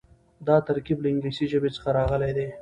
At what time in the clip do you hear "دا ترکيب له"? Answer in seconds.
0.47-1.07